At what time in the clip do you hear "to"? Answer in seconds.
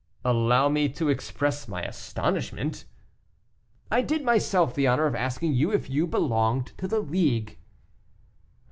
0.89-1.09, 6.79-6.87